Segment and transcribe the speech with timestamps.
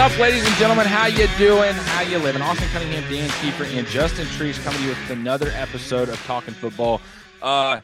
[0.00, 0.86] up, ladies and gentlemen?
[0.86, 1.74] How you doing?
[1.74, 2.40] How you living?
[2.40, 6.54] Austin Cunningham, Dan Kiefer, and Justin Treese coming to you with another episode of Talking
[6.54, 7.02] Football.
[7.42, 7.80] Uh,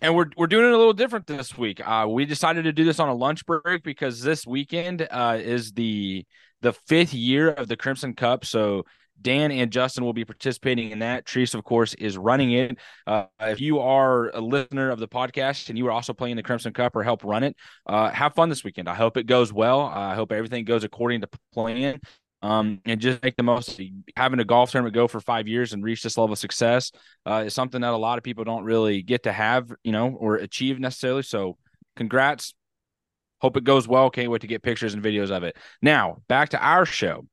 [0.00, 1.80] and we're we're doing it a little different this week.
[1.86, 5.70] Uh, we decided to do this on a lunch break because this weekend uh, is
[5.70, 6.26] the
[6.60, 8.44] the fifth year of the Crimson Cup.
[8.44, 8.84] So
[9.20, 11.24] Dan and Justin will be participating in that.
[11.24, 12.78] Treese, of course, is running it.
[13.06, 16.42] Uh, if you are a listener of the podcast and you are also playing the
[16.42, 18.88] Crimson Cup or help run it, uh, have fun this weekend.
[18.88, 19.80] I hope it goes well.
[19.80, 22.00] I hope everything goes according to plan.
[22.42, 23.78] Um, and just make the most
[24.16, 26.90] having a golf tournament go for five years and reach this level of success
[27.26, 30.08] uh, is something that a lot of people don't really get to have, you know,
[30.08, 31.22] or achieve necessarily.
[31.22, 31.58] So,
[31.96, 32.54] congrats.
[33.42, 34.08] Hope it goes well.
[34.08, 35.56] Can't wait to get pictures and videos of it.
[35.82, 37.26] Now, back to our show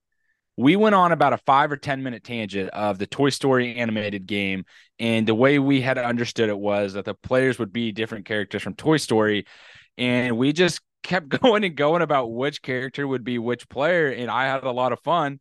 [0.58, 4.26] we went on about a five or 10 minute tangent of the Toy Story animated
[4.26, 4.66] game.
[5.00, 8.64] And the way we had understood it was that the players would be different characters
[8.64, 9.46] from Toy Story.
[9.98, 14.10] And we just kept going and going about which character would be which player.
[14.10, 15.40] And I had a lot of fun.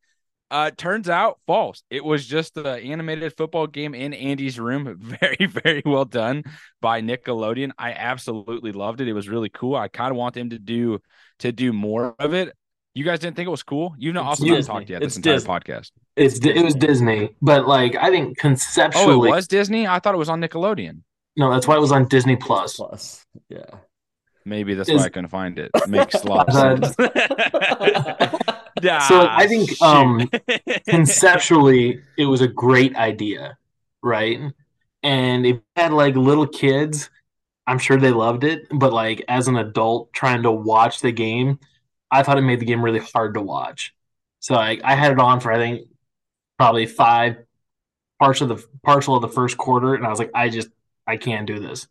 [0.48, 1.82] Uh, turns out false.
[1.90, 4.96] It was just the animated football game in Andy's room.
[5.00, 6.44] Very, very well done
[6.80, 7.72] by Nickelodeon.
[7.78, 9.08] I absolutely loved it.
[9.08, 9.74] It was really cool.
[9.74, 11.00] I kind of want them to do
[11.40, 12.54] to do more of it.
[12.96, 13.94] You guys didn't think it was cool?
[13.98, 15.50] You've not also not talked yet this it's entire Disney.
[15.50, 15.90] podcast.
[16.16, 19.86] It's it was Disney, but like I think conceptually, oh, it was Disney.
[19.86, 21.02] I thought it was on Nickelodeon.
[21.36, 22.76] No, that's why it was on Disney Plus.
[22.76, 23.66] Plus, yeah.
[24.46, 25.70] Maybe that's Dis- why I couldn't find it.
[25.86, 26.54] Makes a lot of
[26.94, 26.96] sense.
[28.80, 30.30] yeah, so I think um,
[30.88, 33.58] conceptually it was a great idea,
[34.02, 34.40] right?
[35.02, 37.10] And if you had like little kids,
[37.66, 38.68] I'm sure they loved it.
[38.70, 41.58] But like as an adult trying to watch the game,
[42.10, 43.94] I thought it made the game really hard to watch.
[44.40, 45.88] So I, I had it on for I think
[46.58, 47.36] probably five
[48.18, 50.68] parts of the partial of the first quarter, and I was like, I just
[51.06, 51.88] I can't do this.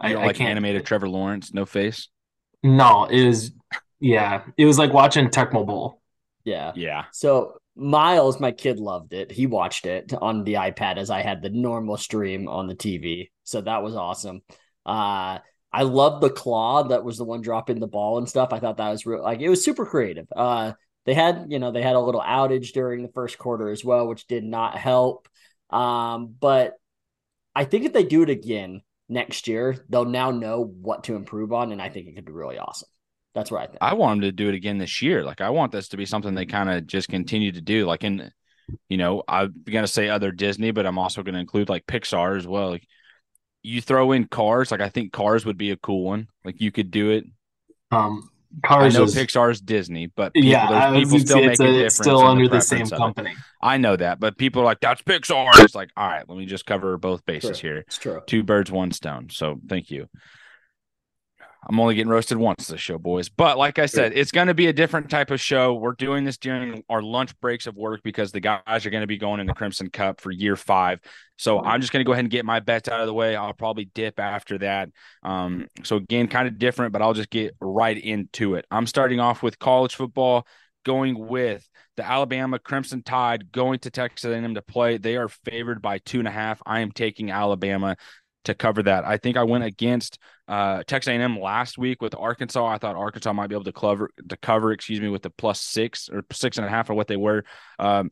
[0.00, 2.08] I, like I can't animated Trevor Lawrence, no face.
[2.62, 3.52] No, it was
[4.00, 6.00] yeah, it was like watching Tecmo Bowl.
[6.44, 7.06] Yeah, yeah.
[7.12, 9.30] So Miles, my kid, loved it.
[9.30, 13.30] He watched it on the iPad as I had the normal stream on the TV.
[13.44, 14.42] So that was awesome.
[14.84, 15.38] Uh,
[15.78, 18.52] I love the claw that was the one dropping the ball and stuff.
[18.52, 20.26] I thought that was real like it was super creative.
[20.34, 20.72] Uh
[21.06, 24.08] they had, you know, they had a little outage during the first quarter as well,
[24.08, 25.28] which did not help.
[25.70, 26.74] Um, but
[27.54, 31.52] I think if they do it again next year, they'll now know what to improve
[31.52, 32.88] on, and I think it could be really awesome.
[33.34, 33.78] That's what I think.
[33.80, 35.22] I want them to do it again this year.
[35.22, 37.86] Like I want this to be something they kind of just continue to do.
[37.86, 38.30] Like in,
[38.88, 42.46] you know, I'm gonna say other Disney, but I'm also gonna include like Pixar as
[42.46, 42.68] well.
[42.70, 42.86] Like
[43.68, 46.28] you throw in cars, like I think cars would be a cool one.
[46.44, 47.24] Like you could do it.
[47.90, 48.30] Um,
[48.64, 48.94] cars.
[48.94, 51.94] I know is, Pixar's Disney, but people, yeah, people still make a, a difference.
[51.96, 53.34] Still under the, the same company.
[53.62, 56.46] I know that, but people are like, "That's Pixar." It's like, all right, let me
[56.46, 57.70] just cover both bases true.
[57.70, 57.78] here.
[57.80, 58.22] It's true.
[58.26, 59.28] Two birds, one stone.
[59.30, 60.08] So thank you.
[61.66, 63.28] I'm only getting roasted once this show, boys.
[63.28, 65.74] But like I said, it's going to be a different type of show.
[65.74, 69.08] We're doing this during our lunch breaks of work because the guys are going to
[69.08, 71.00] be going in the Crimson Cup for year five.
[71.36, 73.34] So I'm just going to go ahead and get my bets out of the way.
[73.34, 74.90] I'll probably dip after that.
[75.22, 78.64] Um, so again, kind of different, but I'll just get right into it.
[78.70, 80.46] I'm starting off with college football,
[80.84, 84.96] going with the Alabama Crimson Tide going to Texas A&M to play.
[84.96, 86.62] They are favored by two and a half.
[86.64, 87.96] I am taking Alabama
[88.48, 89.04] to cover that.
[89.04, 92.66] I think I went against uh, Texas A&M last week with Arkansas.
[92.66, 95.60] I thought Arkansas might be able to cover to cover, excuse me, with the plus
[95.60, 97.44] six or six and a half or what they were.
[97.78, 98.10] Um,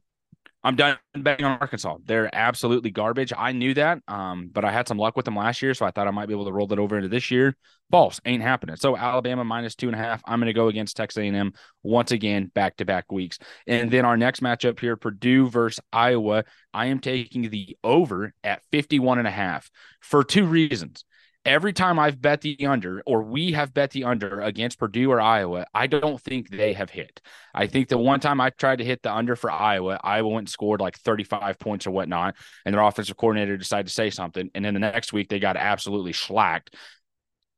[0.67, 1.99] I'm done betting on Arkansas.
[2.05, 3.33] They're absolutely garbage.
[3.39, 5.93] I knew that, um, but I had some luck with them last year, so I
[5.93, 7.57] thought I might be able to roll that over into this year.
[7.93, 8.75] False, ain't happening.
[8.75, 10.21] So Alabama minus two and a half.
[10.25, 11.53] I'm going to go against Texas A&M
[11.85, 13.39] once again, back to back weeks.
[13.69, 16.43] And then our next matchup here, Purdue versus Iowa.
[16.75, 21.05] I am taking the over at 51 and a half for two reasons
[21.47, 25.21] every time I've bet the under or we have bet the under against Purdue or
[25.21, 27.21] Iowa, I don't think they have hit.
[27.55, 30.43] I think the one time I tried to hit the under for Iowa, Iowa went
[30.43, 32.35] and scored like 35 points or whatnot,
[32.65, 34.51] and their offensive coordinator decided to say something.
[34.55, 36.75] And then the next week they got absolutely slacked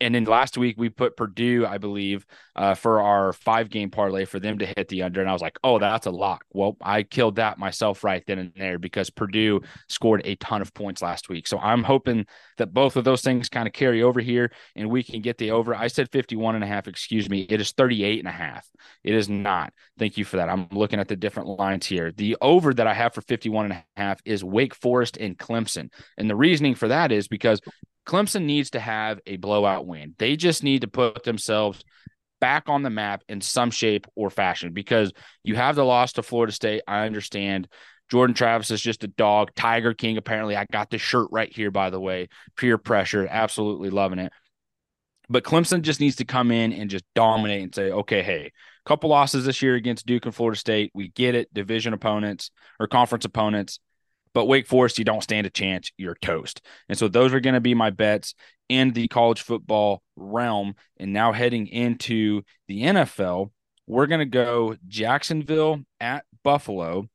[0.00, 2.24] and then last week we put Purdue, I believe,
[2.54, 5.20] uh, for our five game parlay for them to hit the under.
[5.20, 6.44] And I was like, oh, that's a lock.
[6.52, 10.72] Well, I killed that myself right then and there because Purdue scored a ton of
[10.72, 11.48] points last week.
[11.48, 12.26] So I'm hoping
[12.58, 15.50] that both of those things kind of carry over here and we can get the
[15.50, 15.74] over.
[15.74, 17.46] I said 51 and a half, excuse me.
[17.48, 18.68] It is 38 and a half.
[19.02, 19.72] It is not.
[19.98, 20.48] Thank you for that.
[20.48, 22.12] I'm looking at the different lines here.
[22.12, 25.90] The over that I have for 51 and a half is Wake Forest and Clemson.
[26.16, 27.60] And the reasoning for that is because
[28.08, 30.14] Clemson needs to have a blowout win.
[30.18, 31.84] They just need to put themselves
[32.40, 35.12] back on the map in some shape or fashion because
[35.44, 36.82] you have the loss to Florida State.
[36.88, 37.68] I understand.
[38.10, 39.50] Jordan Travis is just a dog.
[39.54, 40.56] Tiger King, apparently.
[40.56, 42.28] I got the shirt right here, by the way.
[42.56, 43.28] Peer pressure.
[43.30, 44.32] Absolutely loving it.
[45.28, 48.88] But Clemson just needs to come in and just dominate and say, okay, hey, a
[48.88, 50.90] couple losses this year against Duke and Florida State.
[50.94, 52.50] We get it, division opponents
[52.80, 53.78] or conference opponents.
[54.38, 55.90] But Wake Forest, you don't stand a chance.
[55.98, 56.64] You're toast.
[56.88, 58.36] And so those are going to be my bets
[58.68, 60.76] in the college football realm.
[60.96, 63.50] And now heading into the NFL,
[63.88, 67.08] we're going to go Jacksonville at Buffalo.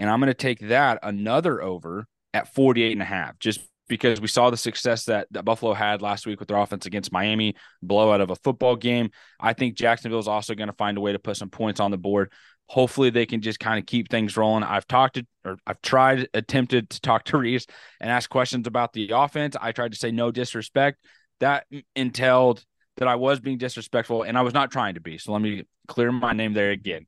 [0.00, 4.20] And I'm going to take that another over at 48 and a half, just because
[4.20, 7.54] we saw the success that, that Buffalo had last week with their offense against Miami,
[7.82, 9.10] blowout of a football game.
[9.38, 11.92] I think Jacksonville is also going to find a way to put some points on
[11.92, 12.32] the board.
[12.66, 14.64] Hopefully, they can just kind of keep things rolling.
[14.64, 17.66] I've talked to, or I've tried, attempted to talk to Reese
[18.00, 19.56] and ask questions about the offense.
[19.60, 20.98] I tried to say no disrespect.
[21.40, 22.64] That entailed
[22.96, 25.18] that I was being disrespectful, and I was not trying to be.
[25.18, 27.06] So let me clear my name there again.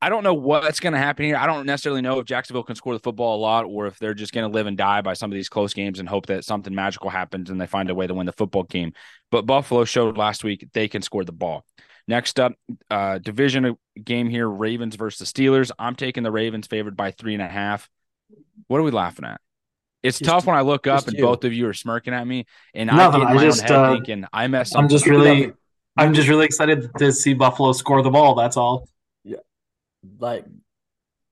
[0.00, 1.36] I don't know what's going to happen here.
[1.36, 4.14] I don't necessarily know if Jacksonville can score the football a lot or if they're
[4.14, 6.44] just going to live and die by some of these close games and hope that
[6.44, 8.92] something magical happens and they find a way to win the football game.
[9.32, 11.64] But Buffalo showed last week they can score the ball.
[12.08, 12.54] Next up,
[12.90, 15.70] uh, division game here Ravens versus Steelers.
[15.78, 17.90] I'm taking the Ravens favored by three and a half.
[18.66, 19.42] What are we laughing at?
[20.02, 21.22] It's just, tough when I look up and you.
[21.22, 23.62] both of you are smirking at me, and Nothing, I get in my I just,
[23.62, 24.74] own head uh, thinking I messed.
[24.74, 25.52] I'm just really,
[25.98, 28.34] I'm just really excited to see Buffalo score the ball.
[28.34, 28.88] That's all
[29.22, 29.38] Yeah,
[30.18, 30.46] like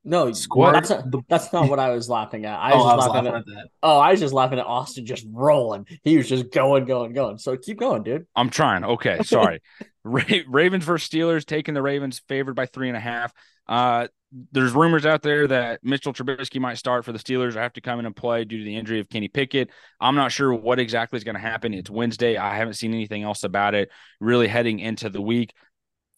[0.06, 0.70] no, Score?
[0.72, 2.56] that's not, that's not what I was laughing at.
[2.56, 4.58] I was, oh, just I was laughing, laughing at, at, Oh, I was just laughing
[4.60, 5.86] at Austin just rolling.
[6.04, 7.38] He was just going, going, going.
[7.38, 8.26] So keep going, dude.
[8.36, 8.84] I'm trying.
[8.84, 9.62] Okay, sorry.
[10.06, 13.32] Ravens versus Steelers, taking the Ravens favored by three and a half.
[13.68, 14.08] Uh,
[14.52, 17.80] there's rumors out there that Mitchell Trubisky might start for the Steelers or have to
[17.80, 19.70] come in and play due to the injury of Kenny Pickett.
[20.00, 21.74] I'm not sure what exactly is going to happen.
[21.74, 22.36] It's Wednesday.
[22.36, 25.52] I haven't seen anything else about it really heading into the week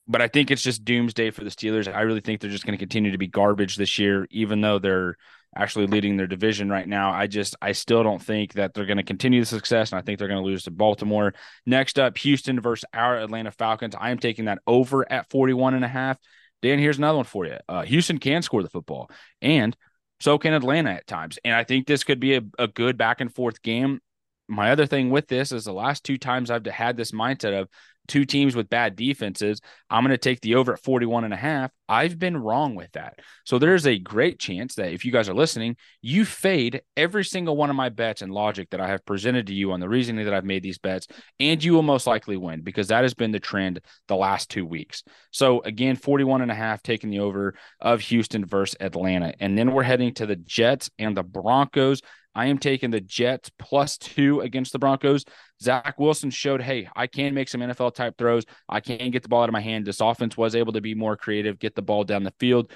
[0.08, 1.93] but I think it's just doomsday for the Steelers.
[1.93, 4.79] I really think they're just going to continue to be garbage this year, even though
[4.79, 5.17] they're
[5.56, 7.11] actually leading their division right now.
[7.11, 10.03] I just, I still don't think that they're going to continue the success, and I
[10.03, 11.35] think they're going to lose to Baltimore.
[11.67, 13.95] Next up, Houston versus our Atlanta Falcons.
[13.99, 16.19] I am taking that over at 41 and a half.
[16.62, 17.56] Dan, here's another one for you.
[17.69, 19.11] Uh, Houston can score the football,
[19.41, 19.77] and
[20.21, 21.39] so can Atlanta at times.
[21.45, 24.00] And I think this could be a, a good back and forth game.
[24.49, 27.69] My other thing with this is the last two times I've had this mindset of
[28.08, 29.60] two teams with bad defenses.
[29.88, 31.70] I'm going to take the over at 41 and a half.
[31.88, 33.20] I've been wrong with that.
[33.44, 37.56] So there's a great chance that if you guys are listening, you fade every single
[37.56, 40.25] one of my bets and logic that I have presented to you on the reasoning
[40.25, 41.06] that I've made these bets,
[41.38, 44.66] and you will most likely win because that has been the trend the last two
[44.66, 45.02] weeks.
[45.31, 49.34] So again, 41 and a half taking the over of Houston versus Atlanta.
[49.40, 52.02] And then we're heading to the Jets and the Broncos.
[52.38, 55.25] I am taking the Jets plus two against the Broncos.
[55.61, 58.44] Zach Wilson showed, hey, I can make some NFL type throws.
[58.69, 59.85] I can get the ball out of my hand.
[59.85, 62.70] This offense was able to be more creative, get the ball down the field.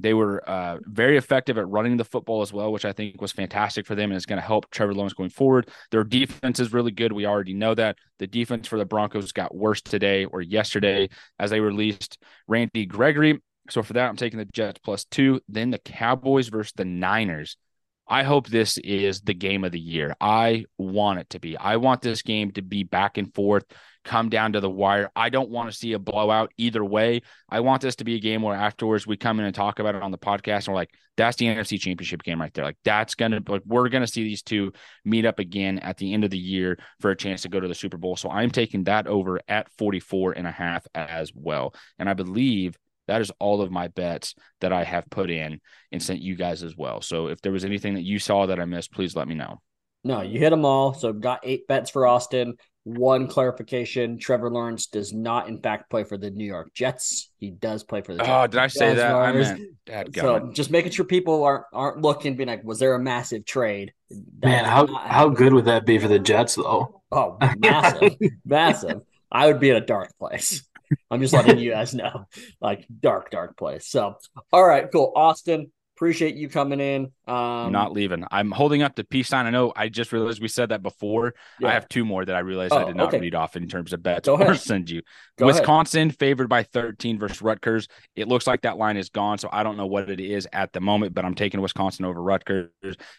[0.00, 3.30] They were uh, very effective at running the football as well, which I think was
[3.30, 5.68] fantastic for them and is going to help Trevor Lawrence going forward.
[5.92, 7.12] Their defense is really good.
[7.12, 7.96] We already know that.
[8.18, 11.08] The defense for the Broncos got worse today or yesterday
[11.38, 12.18] as they released
[12.48, 13.40] Randy Gregory.
[13.70, 15.40] So for that, I'm taking the Jets plus two.
[15.48, 17.56] Then the Cowboys versus the Niners.
[18.06, 20.14] I hope this is the game of the year.
[20.20, 21.56] I want it to be.
[21.56, 23.64] I want this game to be back and forth,
[24.04, 25.10] come down to the wire.
[25.16, 27.22] I don't want to see a blowout either way.
[27.48, 29.94] I want this to be a game where afterwards we come in and talk about
[29.94, 32.64] it on the podcast and we're like, that's the NFC championship game right there.
[32.64, 34.72] Like that's gonna like we're gonna see these two
[35.04, 37.68] meet up again at the end of the year for a chance to go to
[37.68, 38.16] the Super Bowl.
[38.16, 41.74] So I'm taking that over at 44 and a half as well.
[41.98, 45.60] And I believe that is all of my bets that I have put in
[45.92, 47.00] and sent you guys as well.
[47.00, 49.60] So if there was anything that you saw that I missed, please let me know.
[50.04, 50.92] No, you hit them all.
[50.92, 52.56] So got eight bets for Austin.
[52.84, 57.30] One clarification: Trevor Lawrence does not, in fact, play for the New York Jets.
[57.38, 58.30] He does play for the.
[58.30, 59.14] Oh, did I say that?
[59.14, 59.60] I meant.
[59.86, 63.46] Dad, so just making sure people aren't aren't looking, being like, "Was there a massive
[63.46, 67.00] trade?" That Man, how how good would that be for the Jets, though?
[67.10, 69.00] Oh, massive, massive!
[69.32, 70.62] I would be in a dark place.
[71.10, 72.26] I'm just letting you guys know,
[72.60, 73.88] like dark, dark place.
[73.88, 74.16] So,
[74.52, 75.12] all right, cool.
[75.14, 77.12] Austin, appreciate you coming in.
[77.26, 78.24] Um, not leaving.
[78.30, 79.46] I'm holding up the peace sign.
[79.46, 81.34] I know I just realized we said that before.
[81.60, 81.68] Yeah.
[81.68, 83.20] I have two more that I realized oh, I did not okay.
[83.20, 85.02] read off in terms of bets Go or send you.
[85.38, 86.18] Go Wisconsin ahead.
[86.18, 87.88] favored by 13 versus Rutgers.
[88.16, 90.72] It looks like that line is gone, so I don't know what it is at
[90.72, 92.70] the moment, but I'm taking Wisconsin over Rutgers.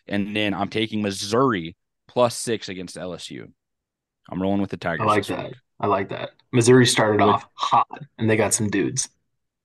[0.07, 1.75] And then I'm taking Missouri
[2.07, 3.51] plus six against LSU.
[4.29, 5.01] I'm rolling with the Tigers.
[5.01, 5.45] I like that.
[5.45, 5.55] Week.
[5.79, 6.31] I like that.
[6.51, 9.09] Missouri started off hot, and they got some dudes.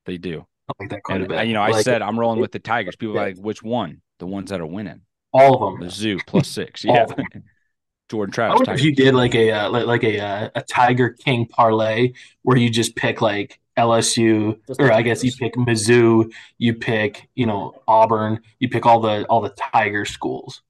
[0.07, 0.47] They do.
[0.69, 1.47] I like that quite and, a bit.
[1.47, 2.05] You know, I, like said it.
[2.05, 2.97] I'm rolling with the Tigers.
[2.97, 3.23] People yeah.
[3.23, 4.03] like, which one?
[4.19, 5.03] The ones that are winning.
[5.33, 5.89] All of them.
[5.89, 6.85] Mizzou plus six.
[6.85, 7.07] Yeah.
[8.11, 8.67] Jordan Travis.
[8.67, 12.13] if you did like a uh, like, a uh, a Tiger King parlay
[12.43, 17.29] where you just pick like LSU just or I guess you pick Mizzou, you pick
[17.37, 20.63] you know Auburn, you pick all the all the Tiger schools.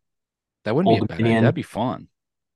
[0.64, 1.44] That wouldn't Old be bad.
[1.44, 2.08] That'd be fun.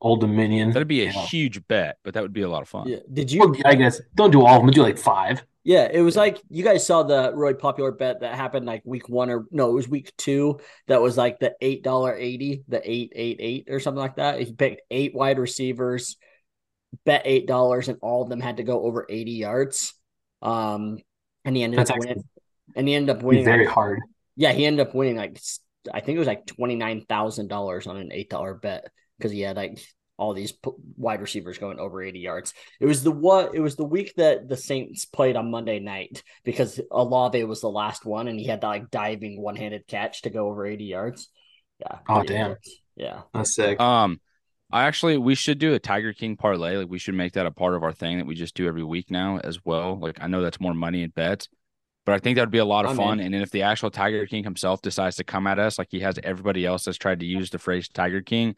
[0.04, 0.70] Old Dominion.
[0.70, 1.12] That'd be a Yeah.
[1.26, 2.86] huge bet, but that would be a lot of fun.
[2.86, 2.98] Yeah.
[3.12, 3.40] Did you?
[3.40, 4.70] Well, I guess don't do all of them.
[4.70, 5.44] Do like five.
[5.66, 9.08] Yeah, it was like you guys saw the really popular bet that happened like week
[9.08, 10.60] one or no, it was week two.
[10.88, 14.38] That was like the eight dollar eighty, the eight eight eight or something like that.
[14.40, 16.18] He picked eight wide receivers,
[17.06, 19.94] bet eight dollars, and all of them had to go over eighty yards.
[20.42, 20.98] Um,
[21.46, 22.24] and he ended That's up actually winning.
[22.76, 23.44] And he ended up winning.
[23.46, 24.00] very like- hard.
[24.36, 25.40] yeah, he ended up winning like
[25.92, 29.32] I think it was like twenty nine thousand dollars on an eight dollar bet because
[29.32, 29.78] he had like
[30.16, 32.54] all these p- wide receivers going over eighty yards.
[32.80, 33.54] It was the what?
[33.54, 37.70] It was the week that the Saints played on Monday night because Olave was the
[37.70, 40.84] last one and he had that like diving one handed catch to go over eighty
[40.84, 41.28] yards.
[41.80, 41.98] Yeah.
[42.08, 42.50] Oh, damn.
[42.52, 42.80] intense.
[42.96, 43.22] Yeah.
[43.32, 43.80] That's sick.
[43.80, 44.20] Um,
[44.70, 46.76] I actually we should do a Tiger King parlay.
[46.76, 48.84] Like we should make that a part of our thing that we just do every
[48.84, 49.98] week now as well.
[49.98, 51.48] Like I know that's more money in bets,
[52.06, 53.20] but I think that would be a lot of I'm fun.
[53.20, 53.26] in.
[53.26, 56.00] And then if the actual Tiger King himself decides to come at us like he
[56.00, 58.54] has everybody else that's tried to use the phrase Tiger King,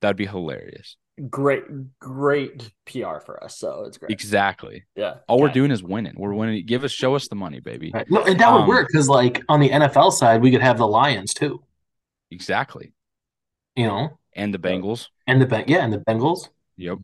[0.00, 0.96] that'd be hilarious.
[1.30, 1.62] Great,
[2.00, 3.56] great PR for us.
[3.58, 4.10] So it's great.
[4.10, 4.84] Exactly.
[4.96, 5.16] Yeah.
[5.28, 6.14] All we're doing is winning.
[6.16, 6.66] We're winning.
[6.66, 7.92] Give us, show us the money, baby.
[7.94, 8.10] Right.
[8.10, 10.76] No, and that would Um, work because, like, on the NFL side, we could have
[10.78, 11.62] the Lions too.
[12.32, 12.92] Exactly.
[13.76, 15.08] You know, And the Bengals.
[15.26, 16.48] and the Ben- yeah, and the Bengals.
[16.76, 16.98] Yep.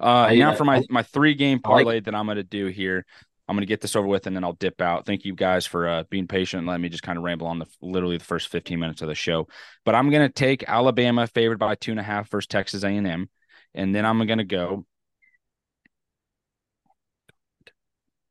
[0.00, 2.26] Uh, I- now I- for my I- my three game I like parlay that I'm
[2.26, 3.04] going to do here.
[3.48, 5.06] I'm going to get this over with and then I'll dip out.
[5.06, 7.58] Thank you guys for uh, being patient and letting me just kind of ramble on
[7.58, 9.48] the literally the first 15 minutes of the show.
[9.84, 13.30] But I'm going to take Alabama favored by two and a half versus Texas A&M,
[13.74, 14.84] and then I'm going to go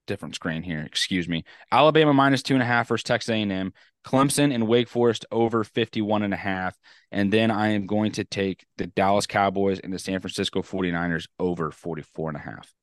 [0.07, 0.81] different screen here.
[0.81, 1.43] Excuse me.
[1.71, 3.73] Alabama minus two and a half versus Texas A&M.
[4.03, 6.75] Clemson and Wake Forest over 51 and a half.
[7.11, 11.27] And then I am going to take the Dallas Cowboys and the San Francisco 49ers
[11.37, 12.73] over 44 and a half.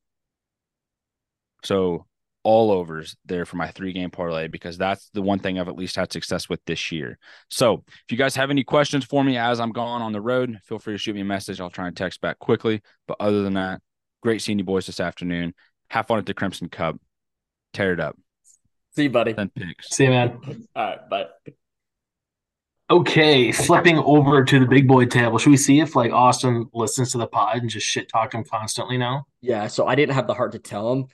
[1.62, 2.05] So
[2.44, 5.76] all overs there for my three game parlay because that's the one thing I've at
[5.76, 7.18] least had success with this year.
[7.50, 10.58] So if you guys have any questions for me as I'm gone on the road,
[10.64, 11.60] feel free to shoot me a message.
[11.60, 12.82] I'll try and text back quickly.
[13.08, 13.80] But other than that,
[14.22, 15.54] great seeing you boys this afternoon.
[15.90, 16.96] Have fun at the Crimson Cup.
[17.72, 18.16] Tear it up.
[18.94, 19.34] See you, buddy.
[19.34, 19.88] Send pics.
[19.90, 20.38] See you, man.
[20.76, 21.08] All right.
[21.08, 21.26] Bye.
[22.90, 25.38] Okay, flipping over to the big boy table.
[25.38, 28.44] Should we see if like Austin listens to the pod and just shit talk him
[28.44, 29.24] constantly now?
[29.40, 31.06] Yeah, so I didn't have the heart to tell him.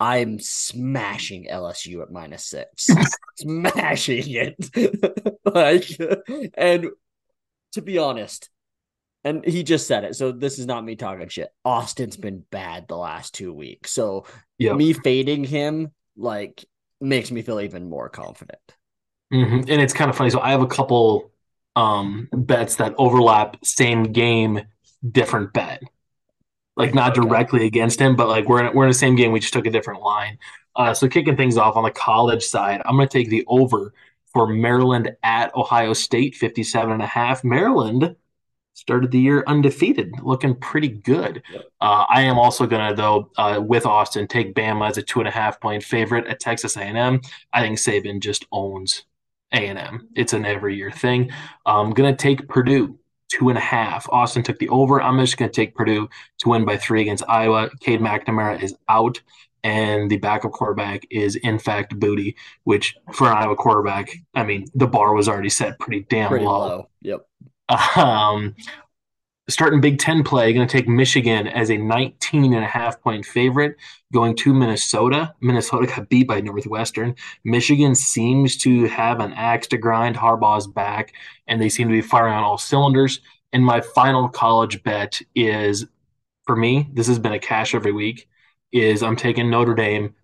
[0.00, 2.94] I'm smashing LSU at minus six.
[3.36, 5.36] smashing it.
[5.44, 5.86] like
[6.54, 6.90] and
[7.72, 8.50] to be honest,
[9.24, 11.50] and he just said it, so this is not me talking shit.
[11.64, 13.90] Austin's been bad the last two weeks.
[13.92, 14.26] So
[14.58, 14.74] Yeah.
[14.74, 16.64] me fading him like
[17.00, 18.60] makes me feel even more confident.
[19.32, 20.30] hmm And it's kind of funny.
[20.30, 21.30] So I have a couple
[21.76, 24.60] um bets that overlap, same game,
[25.10, 25.82] different bet.
[26.76, 29.30] Like not directly against him, but like we're in, we're in the same game.
[29.32, 30.38] We just took a different line.
[30.76, 33.92] Uh, so kicking things off on the college side, I'm going to take the over
[34.32, 37.44] for Maryland at Ohio State, 57 and a half.
[37.44, 38.16] Maryland
[38.74, 41.42] started the year undefeated, looking pretty good.
[41.80, 45.20] Uh, I am also going to, though, uh, with Austin, take Bama as a two
[45.20, 47.20] and a half point favorite at Texas A&M.
[47.52, 49.04] I think Saban just owns
[49.52, 50.08] A&M.
[50.16, 51.30] It's an every year thing.
[51.64, 54.08] I'm going to take Purdue two and a half.
[54.10, 55.00] Austin took the over.
[55.02, 57.70] I'm just going to take Purdue to win by three against Iowa.
[57.80, 59.20] Cade McNamara is out,
[59.62, 64.66] and the backup quarterback is in fact Booty, which for an Iowa quarterback, I mean,
[64.74, 66.58] the bar was already set pretty damn Pretty low.
[66.58, 66.88] low.
[67.02, 67.26] Yep.
[67.96, 68.54] Um,
[69.48, 73.24] starting Big Ten play, going to take Michigan as a 19 and a half point
[73.24, 73.76] favorite,
[74.12, 75.34] going to Minnesota.
[75.40, 77.14] Minnesota got beat by Northwestern.
[77.44, 80.16] Michigan seems to have an axe to grind.
[80.16, 81.12] Harbaugh's back,
[81.46, 83.20] and they seem to be firing on all cylinders.
[83.52, 85.86] And my final college bet is
[86.46, 88.28] for me, this has been a cash every week,
[88.72, 90.14] is I'm taking Notre Dame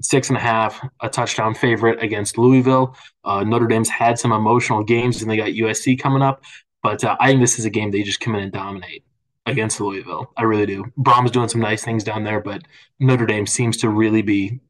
[0.00, 2.96] six and a half, a touchdown favorite against Louisville.
[3.24, 6.42] Uh, Notre Dame's had some emotional games, and they got USC coming up.
[6.88, 9.04] But uh, I think this is a game they just come in and dominate
[9.44, 10.32] against Louisville.
[10.38, 10.86] I really do.
[10.98, 12.62] Brohm's doing some nice things down there, but
[12.98, 14.60] Notre Dame seems to really be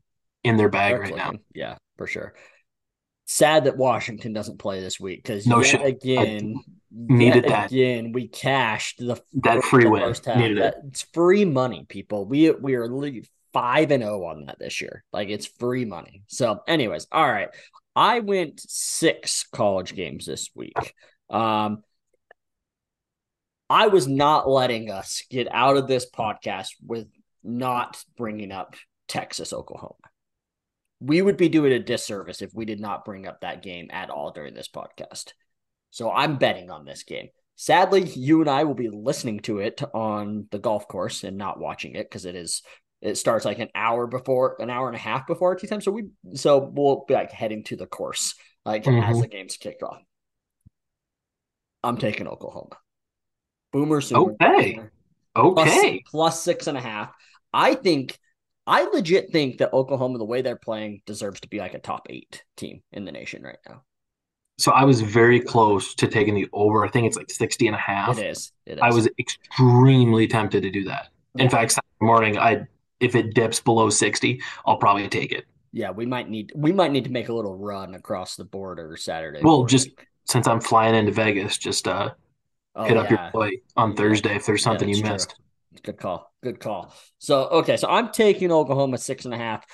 [0.42, 1.32] in their bag They're right now.
[1.54, 2.34] Yeah, for sure.
[3.26, 5.84] Sad that Washington doesn't play this week because No yet shit.
[5.84, 6.60] again,
[6.90, 7.70] needed yet that.
[7.70, 10.14] again, we cashed the That free the win.
[10.36, 10.74] Needed it.
[10.88, 12.24] It's free money, people.
[12.24, 12.88] We we are
[13.52, 15.04] five and zero on that this year.
[15.12, 16.22] Like it's free money.
[16.26, 17.50] So, anyways, all right.
[17.94, 20.94] I went six college games this week.
[21.30, 21.82] Um,
[23.70, 27.06] I was not letting us get out of this podcast with
[27.44, 28.76] not bringing up
[29.08, 29.94] Texas, Oklahoma.
[31.00, 34.10] We would be doing a disservice if we did not bring up that game at
[34.10, 35.32] all during this podcast.
[35.90, 37.28] So I'm betting on this game.
[37.56, 41.58] Sadly, you and I will be listening to it on the golf course and not
[41.60, 42.62] watching it because it is
[43.00, 45.80] it starts like an hour before an hour and a half before our tee time.
[45.80, 48.34] So we so we'll be like heading to the course
[48.64, 49.20] like as Mhm.
[49.22, 50.00] the game's kicked off.
[51.82, 52.76] I'm taking Oklahoma.
[53.72, 54.32] Boomer Sooner.
[54.32, 54.80] Okay.
[55.36, 56.02] Okay.
[56.06, 57.12] Plus, plus six and a half.
[57.52, 58.18] I think
[58.66, 62.06] I legit think that Oklahoma, the way they're playing, deserves to be like a top
[62.10, 63.82] eight team in the nation right now.
[64.58, 66.84] So I was very close to taking the over.
[66.84, 68.18] I think it's like 60 and a half.
[68.18, 68.52] It is.
[68.66, 68.78] It is.
[68.82, 71.08] I was extremely tempted to do that.
[71.36, 72.66] In fact, Saturday morning, I
[73.00, 75.46] if it dips below 60, I'll probably take it.
[75.72, 78.96] Yeah, we might need we might need to make a little run across the border
[78.96, 79.40] Saturday.
[79.42, 79.68] Well, morning.
[79.68, 79.90] just
[80.24, 82.10] Since I'm flying into Vegas, just uh
[82.74, 83.10] Oh, hit up yeah.
[83.10, 85.12] your boy on Thursday if there's Yeah, something you that's true.
[85.12, 85.34] missed.
[85.82, 86.32] Good call.
[86.42, 86.94] Good call.
[87.18, 89.64] So okay, so I'm taking Oklahoma six and a half.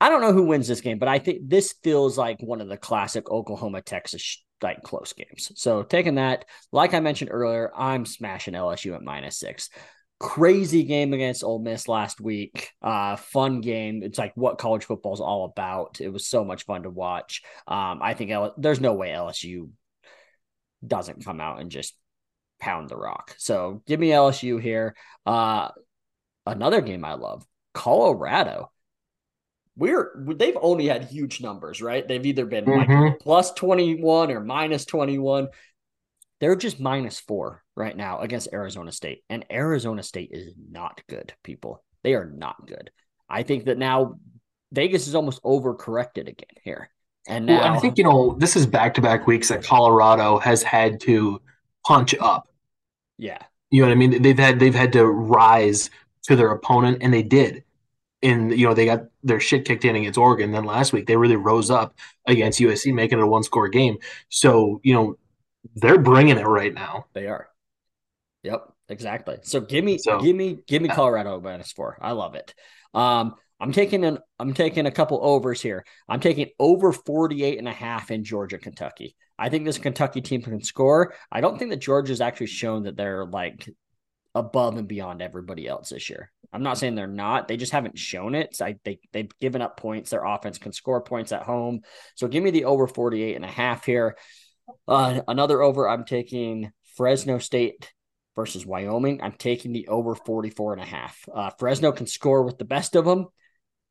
[0.00, 2.68] I don't know who wins this game, but I think this feels like one of
[2.68, 5.52] the classic Oklahoma Texas like close games.
[5.56, 9.70] So taking that, like I mentioned earlier, I'm smashing LSU at minus six.
[10.20, 12.70] Crazy game against Ole Miss last week.
[12.82, 14.02] Uh, fun game.
[14.02, 16.00] It's like what college football is all about.
[16.00, 17.42] It was so much fun to watch.
[17.68, 19.70] Um, I think L- there's no way LSU
[20.86, 21.94] doesn't come out and just
[22.60, 23.34] pound the rock.
[23.38, 24.94] So give me LSU here.
[25.26, 25.68] Uh,
[26.46, 27.44] another game I love,
[27.74, 28.70] Colorado.
[29.76, 32.06] We're they've only had huge numbers, right?
[32.06, 33.20] They've either been like Mhm.
[33.20, 35.48] plus 21 or minus 21.
[36.40, 39.22] They're just minus four right now against Arizona State.
[39.28, 41.84] And Arizona State is not good, people.
[42.02, 42.90] They are not good.
[43.28, 44.18] I think that now
[44.72, 46.90] Vegas is almost overcorrected again here.
[47.28, 50.38] And now Well, I think you know this is back to back weeks that Colorado
[50.38, 51.40] has had to
[51.86, 52.48] punch up.
[53.18, 53.38] yeah,
[53.70, 54.22] You know what I mean?
[54.22, 55.90] They've had they've had to rise
[56.24, 57.64] to their opponent, and they did.
[58.22, 60.50] And you know they got their shit kicked in against Oregon.
[60.52, 61.94] Then last week they really rose up
[62.26, 63.98] against USC, making it a one score game.
[64.30, 65.16] So you know
[65.76, 67.06] they're bringing it right now.
[67.12, 67.48] They are.
[68.42, 69.36] Yep, exactly.
[69.42, 71.98] So give me, So- give me, give me Colorado minus four.
[72.00, 72.54] I love it.
[72.94, 75.84] Um, I'm taking an, I'm taking a couple overs here.
[76.08, 79.16] I'm taking over 48 and a half in Georgia, Kentucky.
[79.38, 81.14] I think this Kentucky team can score.
[81.30, 83.68] I don't think that Georgia's actually shown that they're like
[84.34, 86.30] above and beyond everybody else this year.
[86.52, 87.48] I'm not saying they're not.
[87.48, 88.60] They just haven't shown it.
[88.60, 90.10] I, they, they've given up points.
[90.10, 91.80] Their offense can score points at home.
[92.14, 94.16] So give me the over 48 and a half here.
[94.86, 97.92] Uh, another over, I'm taking Fresno State
[98.34, 99.22] versus Wyoming.
[99.22, 101.18] I'm taking the over 44 and a half.
[101.32, 103.26] Uh, Fresno can score with the best of them.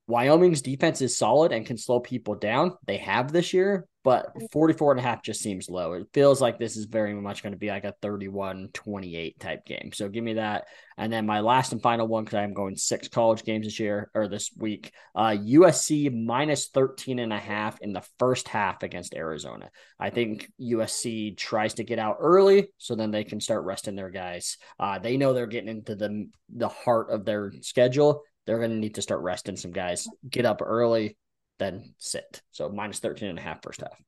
[0.08, 2.78] Wyoming's defense is solid and can slow people down.
[2.86, 5.91] They have this year, but 44 and a half just seems low.
[5.91, 9.65] It feels like this is very much going to be like a 31 28 type
[9.65, 9.91] game.
[9.93, 10.63] So give me that.
[10.98, 14.10] And then my last and final one, because I'm going six college games this year
[14.15, 19.13] or this week, uh, USC minus 13 and a half in the first half against
[19.13, 19.70] Arizona.
[20.00, 24.10] I think USC tries to get out early so then they can start resting their
[24.10, 24.56] guys.
[24.80, 28.24] Uh, they know they're getting into the the heart of their schedule.
[28.47, 31.17] They're going to need to start resting some guys, get up early,
[31.60, 32.41] then sit.
[32.51, 34.01] So minus 13 and a half first half.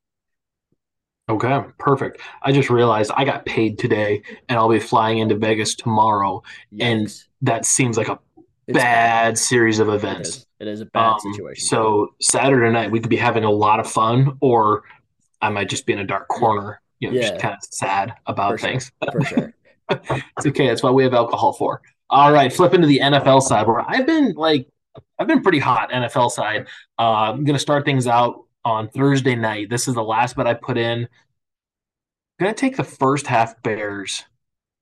[1.30, 2.22] Okay, perfect.
[2.42, 6.42] I just realized I got paid today, and I'll be flying into Vegas tomorrow.
[6.80, 8.18] And That seems like a
[8.68, 10.30] It's bad series of events.
[10.30, 10.46] is.
[10.60, 11.68] It is a bad Um, situation.
[11.68, 14.84] So Saturday night we could be having a lot of fun, or
[15.42, 17.30] I might just be in a dark corner, you know, Yeah.
[17.30, 18.70] just kind of sad about For sure.
[18.70, 18.92] things.
[19.12, 19.54] for sure.
[20.38, 20.68] It's okay.
[20.68, 21.82] That's why we have alcohol for.
[22.10, 24.68] All right, flipping to the NFL side, where I've been like,
[25.20, 26.68] I've been pretty hot NFL side.
[26.98, 29.70] Uh, I'm gonna start things out on Thursday night.
[29.70, 31.04] This is the last bet I put in.
[31.04, 31.08] I'm
[32.40, 34.24] gonna take the first half Bears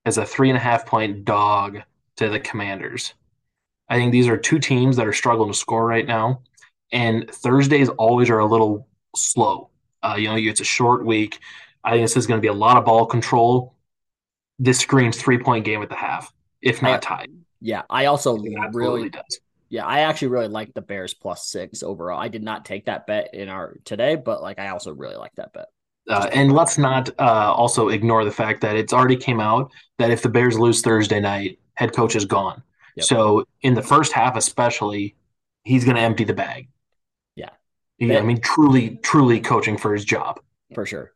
[0.04, 1.82] as a three and a half point dog
[2.16, 3.14] to the Commanders.
[3.88, 6.42] I think these are two teams that are struggling to score right now,
[6.92, 8.86] and Thursdays always are a little
[9.16, 9.70] slow.
[10.02, 11.40] Uh, you know, it's a short week.
[11.84, 13.74] I think this is going to be a lot of ball control.
[14.58, 17.30] This screams three point game at the half, if not tied.
[17.60, 18.36] Yeah, I also
[18.72, 19.40] really does.
[19.68, 22.18] Yeah, I actually really like the Bears plus six overall.
[22.18, 25.32] I did not take that bet in our today, but like I also really like
[25.36, 25.66] that bet.
[26.08, 30.10] Uh, and let's not uh, also ignore the fact that it's already came out that
[30.10, 32.62] if the Bears lose Thursday night, head coach is gone.
[32.96, 33.06] Yep.
[33.06, 35.16] So in the first half, especially,
[35.64, 36.68] he's going to empty the bag.
[37.36, 37.50] Yeah.
[38.00, 40.40] Know, I mean, truly, truly coaching for his job.
[40.74, 41.12] For sure.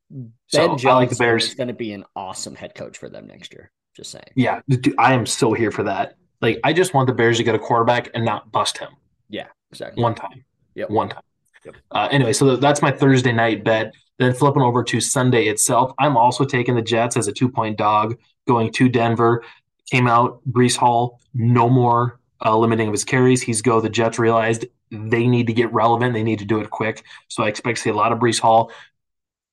[0.48, 1.46] So, Ben I like the Bears.
[1.48, 3.70] is going to be an awesome head coach for them next year.
[3.94, 4.24] Just saying.
[4.34, 6.16] Yeah, dude, I am still here for that.
[6.40, 8.90] Like, I just want the Bears to get a quarterback and not bust him
[9.28, 10.02] Yeah, exactly.
[10.02, 10.44] one time.
[10.74, 11.22] Yeah, One time.
[11.64, 11.76] Yep.
[11.92, 13.94] Uh, anyway, so that's my Thursday night bet.
[14.18, 17.78] Then flipping over to Sunday itself, I'm also taking the Jets as a two point
[17.78, 18.16] dog
[18.48, 19.44] going to Denver.
[19.90, 23.42] Came out, Breece Hall, no more uh, limiting of his carries.
[23.42, 23.80] He's go.
[23.80, 26.14] The Jets realized they need to get relevant.
[26.14, 27.04] They need to do it quick.
[27.28, 28.72] So I expect to see a lot of Breece Hall.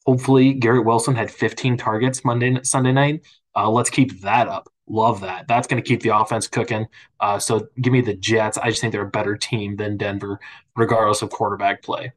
[0.10, 3.22] Hopefully, Garrett Wilson had 15 targets Monday, Sunday night.
[3.56, 4.68] Uh, let's keep that up.
[4.88, 5.48] Love that.
[5.48, 6.88] That's going to keep the offense cooking.
[7.20, 8.58] Uh, so give me the Jets.
[8.58, 10.40] I just think they're a better team than Denver,
[10.76, 12.12] regardless of quarterback play.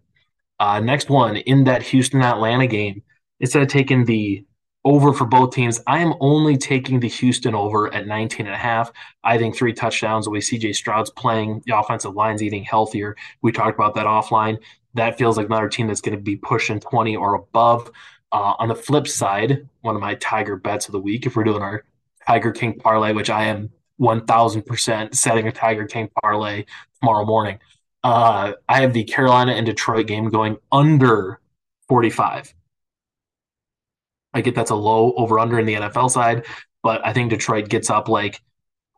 [0.59, 3.03] Uh, next one in that Houston Atlanta game,
[3.41, 4.43] instead of taking the
[4.87, 5.81] over for both teams.
[5.87, 8.91] I am only taking the Houston over at 19 and a half.
[9.23, 13.17] I think three touchdowns, the way CJ Stroud's playing, the offensive line's eating healthier.
[13.43, 14.57] We talked about that offline.
[14.95, 17.91] That feels like another team that's going to be pushing 20 or above.
[18.31, 21.45] Uh, on the flip side, one of my Tiger bets of the week, if we're
[21.45, 21.85] doing our
[22.27, 26.65] Tiger King parlay, which I am 1000% setting a Tiger King parlay
[27.01, 27.59] tomorrow morning.
[28.03, 31.41] Uh, I have the Carolina and Detroit game going under
[31.89, 32.55] 45.
[34.35, 36.47] I get that's a low over under in the NFL side,
[36.83, 38.41] but I think Detroit gets up like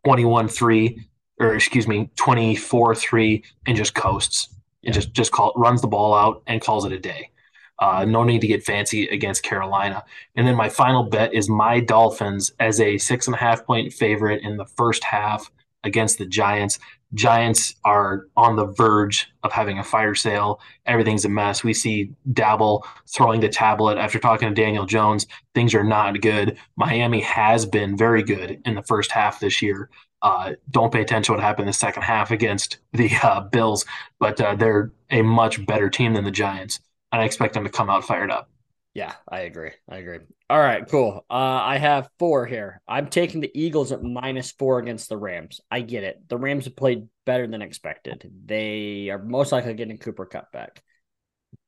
[0.05, 1.07] 21 3
[1.41, 4.54] or excuse me, 24 3 and just coasts
[4.85, 7.31] and just just call runs the ball out and calls it a day.
[7.79, 10.05] Uh, no need to get fancy against Carolina.
[10.37, 13.93] And then my final bet is my Dolphins as a six and a half point
[13.93, 15.51] favorite in the first half
[15.83, 16.79] against the Giants.
[17.15, 20.61] Giants are on the verge of having a fire sale.
[20.87, 21.63] Everything's a mess.
[21.63, 25.27] We see Daboll throwing the tablet after talking to Daniel Jones.
[25.55, 26.57] Things are not good.
[26.77, 29.91] Miami has been very good in the first half this year.
[30.25, 33.85] Uh, don't pay attention to what happened in the second half against the uh, Bills,
[34.19, 36.81] but uh, they're a much better team than the Giants,
[37.13, 38.49] and I expect them to come out fired up.
[38.95, 39.73] Yeah, I agree.
[39.87, 40.21] I agree.
[40.49, 41.27] All right, cool.
[41.29, 42.81] Uh, I have four here.
[42.89, 45.61] I'm taking the Eagles at minus four against the Rams.
[45.71, 46.27] I get it.
[46.29, 48.31] The Rams have played better than expected.
[48.47, 50.83] They are most likely getting Cooper Kupp back.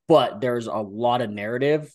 [0.07, 1.93] But there's a lot of narrative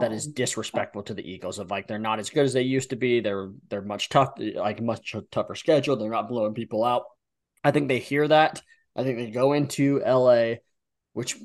[0.00, 2.90] that is disrespectful to the Eagles of like they're not as good as they used
[2.90, 3.20] to be.
[3.20, 5.96] They're they're much tough, like much tougher schedule.
[5.96, 7.04] They're not blowing people out.
[7.64, 8.62] I think they hear that.
[8.96, 10.54] I think they go into LA,
[11.12, 11.36] which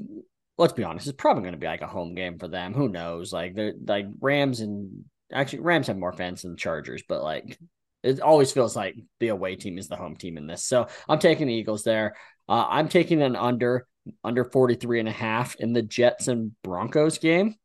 [0.57, 2.73] let's be honest, it's probably going to be like a home game for them.
[2.73, 3.33] Who knows?
[3.33, 7.57] Like they're like Rams and actually Rams have more fans than Chargers, but like
[8.03, 10.65] it always feels like the away team is the home team in this.
[10.65, 12.15] So I'm taking the Eagles there.
[12.47, 13.87] Uh, I'm taking an under
[14.23, 17.55] under 43 and a half in the Jets and Broncos game.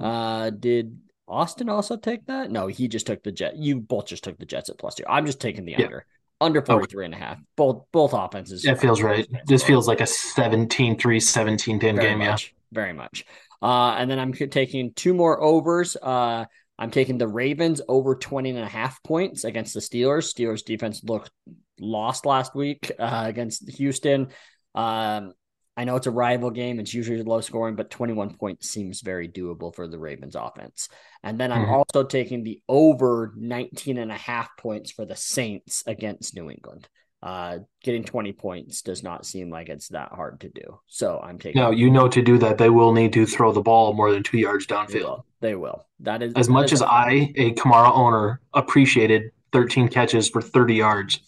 [0.00, 2.50] Uh, did Austin also take that?
[2.50, 3.56] No, he just took the Jet.
[3.56, 5.04] You both just took the Jets at plus two.
[5.08, 5.84] I'm just taking the yeah.
[5.84, 6.06] under
[6.40, 7.04] under 43 okay.
[7.04, 7.38] and a half.
[7.56, 8.62] Both both offenses.
[8.62, 9.28] That feels right.
[9.46, 12.18] This feels like a 17 3, 17 10 game.
[12.18, 12.58] Much, yeah.
[12.72, 13.24] Very much.
[13.62, 15.96] Uh, and then I'm taking two more overs.
[15.96, 16.46] Uh,
[16.78, 20.32] I'm taking the Ravens over 20 and a half points against the Steelers.
[20.32, 21.30] Steelers defense looked
[21.78, 24.28] lost last week uh, against Houston.
[24.74, 25.34] Um,
[25.80, 26.78] I know it's a rival game.
[26.78, 30.90] It's usually low scoring, but 21 points seems very doable for the Ravens offense.
[31.22, 31.72] And then I'm mm-hmm.
[31.72, 36.86] also taking the over 19 and a half points for the Saints against New England.
[37.22, 40.80] Uh, getting 20 points does not seem like it's that hard to do.
[40.86, 41.62] So I'm taking.
[41.62, 44.22] No, you know, to do that, they will need to throw the ball more than
[44.22, 44.90] two yards downfield.
[44.92, 45.26] They will.
[45.40, 45.86] They will.
[46.00, 50.42] That is as that much is as I, a Kamara owner, appreciated 13 catches for
[50.42, 51.20] 30 yards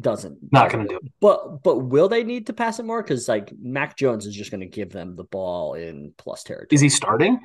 [0.00, 1.12] doesn't not going to do it.
[1.20, 3.02] But but will they need to pass it more?
[3.02, 6.68] Because like Mac Jones is just going to give them the ball in plus territory.
[6.70, 7.38] Is he starting,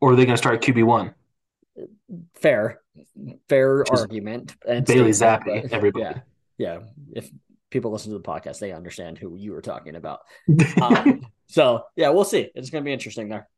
[0.00, 1.14] or are they going to start QB one?
[2.34, 2.80] Fair,
[3.48, 4.56] fair just argument.
[4.66, 6.04] And Bailey Zappe, everybody.
[6.04, 6.20] Yeah,
[6.58, 6.78] yeah.
[7.12, 7.30] If
[7.70, 10.20] people listen to the podcast, they understand who you were talking about.
[10.82, 12.50] um, so yeah, we'll see.
[12.54, 13.48] It's going to be interesting there.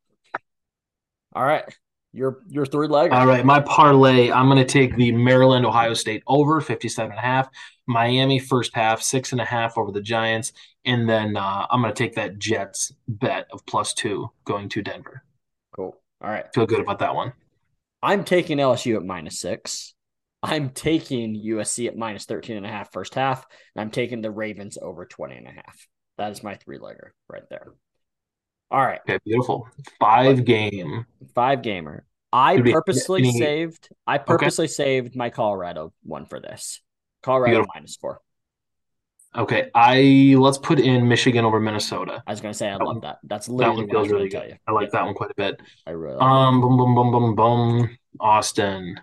[1.35, 1.65] All right.
[2.13, 3.11] Your your third leg.
[3.13, 4.31] All right, my parlay.
[4.31, 7.49] I'm going to take the Maryland Ohio State over 57 and a half.
[7.87, 10.53] Miami first half six and a half over the Giants,
[10.85, 14.83] and then uh, I'm going to take that Jets bet of plus two going to
[14.83, 15.25] Denver.
[15.75, 15.97] Cool.
[16.21, 16.45] All right.
[16.55, 17.33] Feel good about that one.
[18.03, 19.95] I'm taking LSU at minus six.
[20.43, 24.31] I'm taking USC at minus 13 and a half first half, and I'm taking the
[24.31, 25.87] Ravens over 20 and a half.
[26.19, 27.69] That is my three legger right there.
[28.73, 29.01] All right.
[29.07, 29.69] Okay, beautiful.
[30.01, 31.05] Five game.
[31.35, 32.07] Five gamer.
[32.33, 33.39] I purposely any...
[33.39, 33.91] saved.
[34.07, 34.73] I purposely okay.
[34.73, 36.81] saved my Colorado one for this.
[37.23, 38.21] Colorado minus four.
[39.37, 42.23] Okay, I let's put in Michigan over Minnesota.
[42.27, 43.19] I was gonna say I that love one, that.
[43.25, 44.59] That's literally that one feels really good.
[44.67, 45.01] I like yeah.
[45.01, 45.61] that one quite a bit.
[45.87, 48.99] I really um boom boom boom boom boom Austin.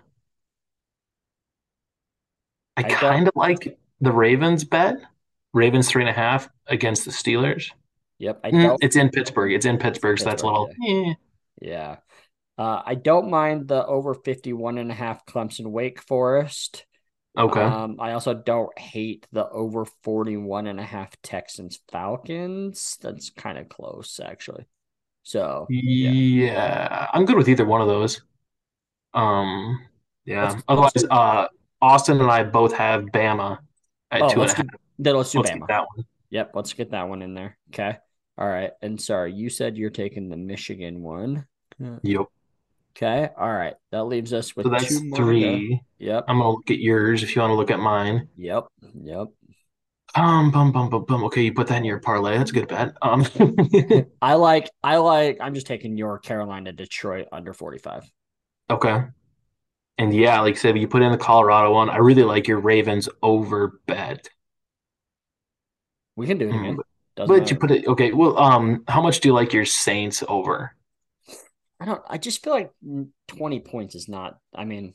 [2.76, 4.96] I, I kind of like the Ravens bet.
[5.52, 7.70] Ravens three and a half against the Steelers.
[8.20, 8.40] Yep.
[8.44, 8.84] I mm, don't.
[8.84, 9.52] it's in Pittsburgh.
[9.52, 10.70] It's in Pittsburgh, so that's a little.
[10.78, 11.14] Yeah.
[11.60, 11.96] yeah.
[12.58, 16.84] Uh, I don't mind the over 51 and a half Clemson Wake Forest.
[17.38, 17.62] Okay.
[17.62, 22.98] Um, I also don't hate the over 41 and a half Texans Falcons.
[23.00, 24.66] That's kind of close, actually.
[25.22, 26.10] So, yeah.
[26.10, 27.06] yeah.
[27.14, 28.20] I'm good with either one of those.
[29.14, 29.80] Um,
[30.26, 30.50] yeah.
[30.50, 31.46] Let's, Otherwise, let's uh,
[31.80, 33.60] Austin and I both have Bama
[34.10, 34.66] at oh, two and a half.
[34.98, 35.68] Then let's do let's Bama.
[35.68, 36.04] that one.
[36.28, 36.50] Yep.
[36.52, 37.56] Let's get that one in there.
[37.72, 37.96] Okay.
[38.40, 38.70] All right.
[38.82, 41.46] And sorry, you said you're taking the Michigan one.
[42.02, 42.26] Yep.
[42.96, 43.28] Okay.
[43.38, 43.74] All right.
[43.92, 45.80] That leaves us with so that's two three.
[45.98, 46.24] Yep.
[46.26, 48.28] I'm gonna look at yours if you want to look at mine.
[48.36, 48.66] Yep.
[49.04, 49.26] Yep.
[50.16, 51.22] Um, bum, bum, bum, bum.
[51.24, 52.36] Okay, you put that in your parlay.
[52.36, 52.94] That's a good bet.
[53.00, 53.24] Um,
[54.22, 55.38] I like, I like.
[55.40, 58.10] I'm just taking your Carolina Detroit under 45.
[58.70, 59.04] Okay.
[59.98, 61.90] And yeah, like I said, you put in the Colorado one.
[61.90, 64.28] I really like your Ravens over bet.
[66.16, 66.76] We can do it Mm, again.
[66.76, 66.86] but-
[67.20, 67.54] Doesn't But matter.
[67.54, 68.12] you put it okay.
[68.12, 70.74] Well, um, how much do you like your Saints over?
[71.78, 72.02] I don't.
[72.08, 72.72] I just feel like
[73.28, 74.38] twenty points is not.
[74.54, 74.94] I mean,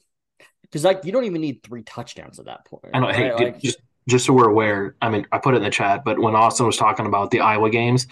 [0.62, 2.86] because like you don't even need three touchdowns at that point.
[2.94, 3.12] I know.
[3.12, 3.38] Hey, right?
[3.38, 4.96] dude, Like, just just so we're aware.
[5.02, 7.40] I mean, I put it in the chat, but when Austin was talking about the
[7.40, 8.08] Iowa games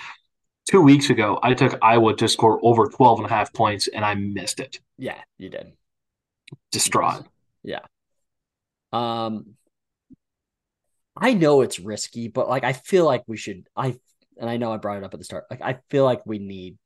[0.70, 4.04] two weeks ago, I took Iowa to score over 12 and a half points, and
[4.06, 4.80] I missed it.
[4.98, 5.74] yeah, you did.
[6.72, 7.26] Distraught.
[7.64, 7.80] Yeah.
[8.92, 9.56] Um,
[11.16, 13.68] I know it's risky, but like I feel like we should.
[13.76, 13.96] I
[14.40, 15.46] and I know I brought it up at the start.
[15.50, 16.78] Like I feel like we need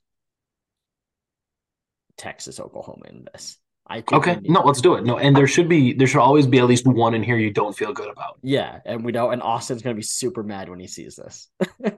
[2.18, 3.58] Texas, Oklahoma in this.
[3.90, 5.06] I Okay, no, let's do it.
[5.06, 7.52] No, and there should be there should always be at least one in here you
[7.52, 8.38] don't feel good about.
[8.44, 9.32] Yeah, and we don't.
[9.32, 11.50] And Austin's gonna be super mad when he sees this.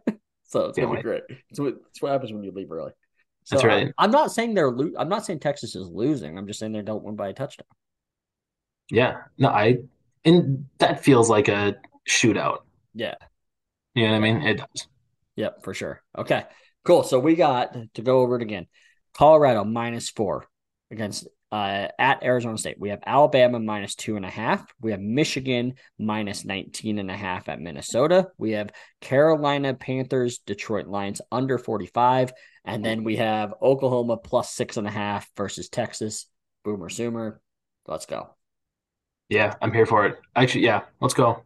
[0.43, 1.23] so it's gonna be great.
[1.49, 2.91] It's what, it's what happens when you leave early.
[3.45, 3.87] So That's right.
[3.87, 6.37] I'm, I'm not saying they're lo- I'm not saying Texas is losing.
[6.37, 7.65] I'm just saying they don't win by a touchdown.
[8.91, 9.77] Yeah, no, I
[10.25, 11.75] and that feels like a
[12.07, 12.59] shootout.
[12.93, 13.15] Yeah.
[13.95, 14.41] You know what I mean?
[14.43, 14.87] It does.
[15.39, 16.03] Yep, for sure.
[16.17, 16.43] Okay,
[16.83, 17.03] cool.
[17.03, 18.67] So we got to go over it again.
[19.13, 20.45] Colorado minus four
[20.91, 22.75] against uh, at Arizona State.
[22.77, 24.65] We have Alabama minus two and a half.
[24.81, 28.27] We have Michigan minus 19 and a half at Minnesota.
[28.37, 32.33] We have Carolina Panthers, Detroit Lions under 45.
[32.65, 36.25] And then we have Oklahoma plus six and a half versus Texas.
[36.65, 37.39] Boomer Sooner.
[37.87, 38.35] Let's go.
[39.29, 40.17] Yeah, I'm here for it.
[40.35, 41.43] Actually, yeah, let's go.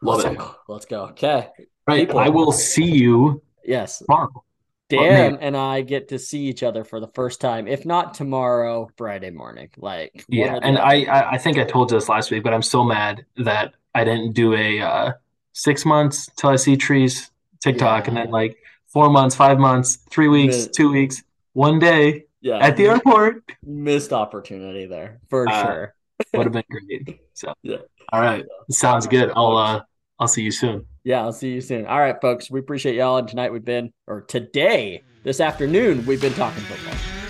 [0.00, 0.38] Love Let's it.
[0.38, 0.54] go.
[0.68, 1.02] Let's go.
[1.06, 1.48] Okay.
[1.86, 3.98] Right, People- I will see you Yes.
[3.98, 4.44] tomorrow.
[4.88, 8.90] Dan and I get to see each other for the first time, if not tomorrow,
[8.98, 9.70] Friday morning.
[9.78, 10.76] Like Yeah, and.
[10.78, 13.72] I, I I think I told you this last week, but I'm so mad that
[13.94, 15.12] I didn't do a uh,
[15.54, 17.30] six months till I see trees
[17.64, 21.22] TikTok, and then like four months, five months, three weeks, Mid- two weeks,
[21.54, 25.94] one day yeah, at the airport missed opportunity there for Uh, sure.
[26.34, 27.18] would have been great.
[27.32, 27.78] So, Yeah.
[28.12, 29.32] all right, sounds good.
[29.34, 29.80] I'll uh,
[30.18, 30.84] I'll see you soon.
[31.04, 31.86] Yeah, I'll see you soon.
[31.86, 32.50] All right, folks.
[32.50, 33.16] We appreciate y'all.
[33.16, 37.21] And tonight we've been, or today, this afternoon, we've been talking football.